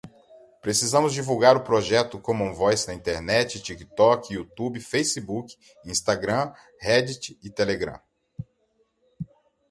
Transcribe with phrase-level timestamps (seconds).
[0.63, 7.99] Precisamos divulgar o projeto commonvoice na internet, tiktok, youtube, facebook, instagram, reddit, telegram